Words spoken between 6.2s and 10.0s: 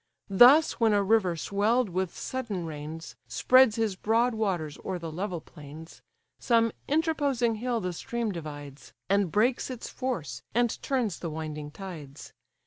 Some interposing hill the stream divides, And breaks its